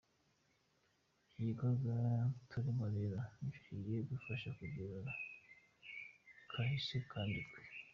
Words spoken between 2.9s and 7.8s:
rero nico kigiye gufasha kugira kahise kandikwe.